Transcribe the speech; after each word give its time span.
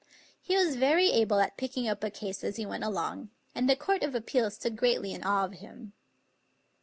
He 0.41 0.57
was 0.57 0.77
very 0.77 1.11
able 1.11 1.39
at 1.41 1.57
picking 1.57 1.87
up 1.87 2.03
a 2.03 2.09
case 2.09 2.43
as 2.43 2.55
he 2.55 2.65
went 2.65 2.83
along, 2.83 3.29
and 3.53 3.69
the 3.69 3.75
Court 3.75 4.01
of 4.01 4.15
Appeals 4.15 4.55
stood 4.55 4.75
greatly 4.75 5.13
in 5.13 5.21
awe 5.23 5.45
of 5.45 5.53
him. 5.53 5.93